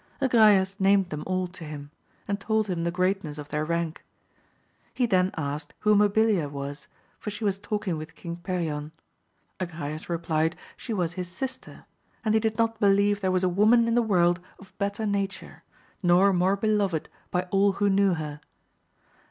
[0.19, 1.91] Agrayes named them all to him,
[2.27, 4.03] and told him the greatness of their rank.
[4.95, 6.87] He then asked who Mabilia was,
[7.19, 8.93] for she was talking with King Perion.
[9.59, 11.85] Agrayes replied she was his sister,
[12.25, 15.61] and he did not believe there was a woman in the world of better nature,
[16.01, 18.41] nor more beloved by all who knew her.